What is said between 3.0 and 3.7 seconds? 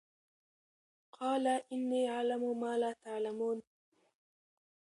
تَعْلَمُونَ